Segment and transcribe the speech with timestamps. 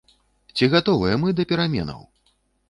[0.55, 2.01] Ці гатовыя мы да пераменаў?